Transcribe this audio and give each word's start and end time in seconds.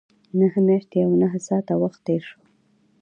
نهه 0.39 0.59
میاشتې 0.67 0.97
او 1.05 1.11
نهه 1.21 1.39
ساعته 1.47 1.73
وخت 1.81 1.99
تېر 2.07 2.21
شو. 2.29 2.39